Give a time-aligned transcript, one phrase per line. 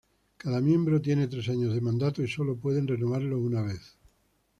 [0.39, 3.99] Cada miembro tiene tres años de mandato, y solo pueden renovarlo una vez.